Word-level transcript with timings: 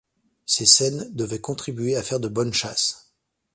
Ces 0.47 0.65
scènes 0.65 1.13
devaient 1.13 1.41
contribuer 1.41 1.95
à 1.95 2.01
faire 2.01 2.19
de 2.19 2.27
bonnes 2.27 2.53
chasses. 2.55 3.13